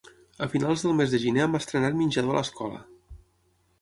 [0.45, 2.81] A finals del mes de gener hem estrenat menjador a l'escola.